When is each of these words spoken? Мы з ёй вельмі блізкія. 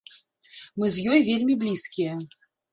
Мы 0.79 0.85
з 0.95 1.05
ёй 1.13 1.19
вельмі 1.29 1.59
блізкія. 1.67 2.19